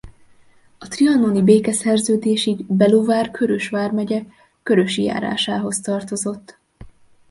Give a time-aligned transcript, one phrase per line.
[0.77, 4.23] A trianoni békeszerződésig Belovár-Kőrös vármegye
[4.63, 6.57] Körösi járásához tartozott.